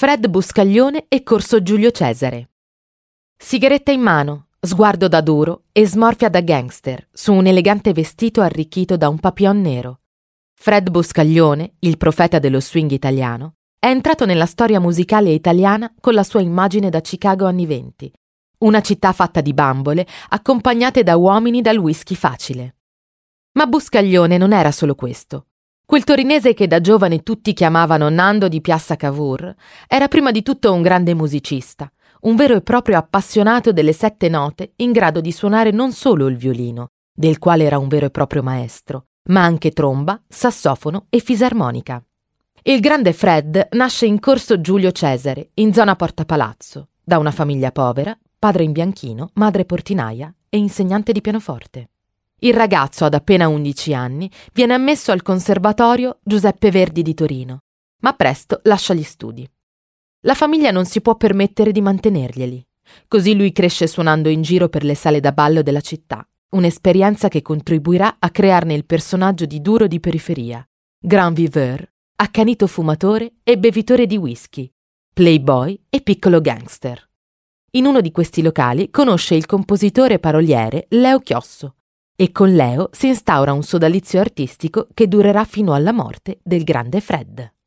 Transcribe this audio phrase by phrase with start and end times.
[0.00, 2.52] Fred Buscaglione e Corso Giulio Cesare.
[3.36, 8.96] Sigaretta in mano, sguardo da duro e smorfia da gangster su un elegante vestito arricchito
[8.96, 10.00] da un papillon nero.
[10.54, 16.24] Fred Buscaglione, il profeta dello swing italiano, è entrato nella storia musicale italiana con la
[16.24, 18.10] sua immagine da Chicago anni venti,
[18.60, 22.76] una città fatta di bambole accompagnate da uomini dal whisky facile.
[23.52, 25.48] Ma Buscaglione non era solo questo.
[25.90, 29.52] Quel torinese che da giovane tutti chiamavano Nando di Piazza Cavour
[29.88, 31.90] era prima di tutto un grande musicista,
[32.20, 36.36] un vero e proprio appassionato delle sette note in grado di suonare non solo il
[36.36, 42.00] violino, del quale era un vero e proprio maestro, ma anche tromba, sassofono e fisarmonica.
[42.62, 47.72] Il grande Fred nasce in corso Giulio Cesare, in zona Porta Palazzo, da una famiglia
[47.72, 51.88] povera, padre in bianchino, madre portinaia e insegnante di pianoforte.
[52.42, 57.64] Il ragazzo, ad appena 11 anni, viene ammesso al Conservatorio Giuseppe Verdi di Torino,
[58.00, 59.46] ma presto lascia gli studi.
[60.20, 62.66] La famiglia non si può permettere di mantenerglieli.
[63.08, 67.42] Così lui cresce suonando in giro per le sale da ballo della città, un'esperienza che
[67.42, 70.66] contribuirà a crearne il personaggio di duro di periferia,
[70.98, 74.70] grand viveur, accanito fumatore e bevitore di whisky,
[75.12, 77.06] playboy e piccolo gangster.
[77.72, 81.74] In uno di questi locali conosce il compositore paroliere Leo Chiosso
[82.20, 87.00] e con Leo si instaura un sodalizio artistico che durerà fino alla morte del grande
[87.00, 87.59] Fred.